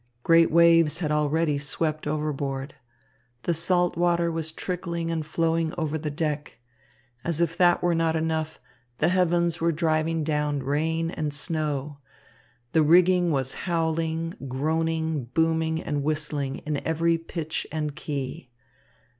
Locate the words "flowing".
5.23-5.75